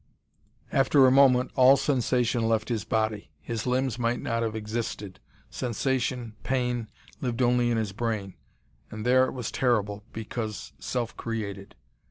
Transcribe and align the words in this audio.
After 0.71 1.05
a 1.05 1.11
moment 1.11 1.51
all 1.55 1.77
sensation 1.77 2.49
left 2.49 2.69
his 2.69 2.83
body. 2.85 3.29
His 3.39 3.67
limbs 3.67 3.99
might 3.99 4.19
not 4.19 4.41
have 4.41 4.55
existed. 4.55 5.19
Sensation, 5.51 6.33
pain, 6.41 6.89
lived 7.21 7.39
only 7.43 7.69
in 7.69 7.77
his 7.77 7.91
brain 7.91 8.33
and 8.89 9.05
there 9.05 9.25
it 9.25 9.33
was 9.33 9.51
terrible, 9.51 10.03
because 10.11 10.73
self 10.79 11.15
created. 11.15 11.75